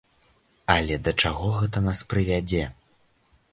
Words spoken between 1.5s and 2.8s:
гэта нас прывядзе?